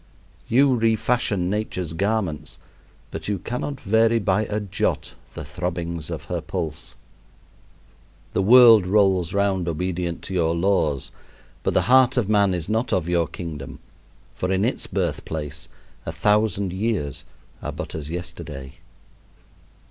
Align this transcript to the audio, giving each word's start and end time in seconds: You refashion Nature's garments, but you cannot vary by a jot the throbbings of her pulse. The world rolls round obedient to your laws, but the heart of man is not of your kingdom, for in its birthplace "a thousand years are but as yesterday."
You 0.47 0.73
refashion 0.75 1.47
Nature's 1.51 1.93
garments, 1.93 2.57
but 3.11 3.27
you 3.27 3.37
cannot 3.37 3.79
vary 3.79 4.17
by 4.17 4.45
a 4.45 4.59
jot 4.59 5.13
the 5.35 5.45
throbbings 5.45 6.09
of 6.09 6.23
her 6.23 6.41
pulse. 6.41 6.95
The 8.33 8.41
world 8.41 8.87
rolls 8.87 9.31
round 9.31 9.67
obedient 9.67 10.23
to 10.23 10.33
your 10.33 10.55
laws, 10.55 11.11
but 11.61 11.75
the 11.75 11.83
heart 11.83 12.17
of 12.17 12.27
man 12.27 12.55
is 12.55 12.67
not 12.67 12.91
of 12.91 13.07
your 13.07 13.27
kingdom, 13.27 13.77
for 14.33 14.51
in 14.51 14.65
its 14.65 14.87
birthplace 14.87 15.67
"a 16.03 16.11
thousand 16.11 16.73
years 16.73 17.23
are 17.61 17.71
but 17.71 17.93
as 17.93 18.09
yesterday." 18.09 18.77